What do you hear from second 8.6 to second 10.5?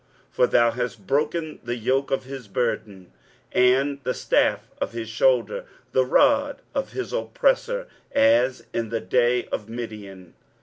in the day of Midian.